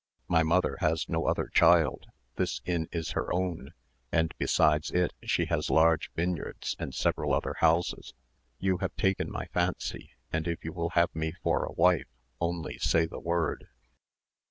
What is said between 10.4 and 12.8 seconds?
if you will have me for a wife, only